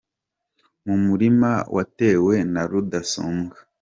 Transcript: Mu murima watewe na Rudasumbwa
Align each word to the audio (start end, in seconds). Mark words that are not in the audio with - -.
Mu 0.85 0.95
murima 1.05 1.51
watewe 1.75 2.35
na 2.53 2.61
Rudasumbwa 2.69 3.57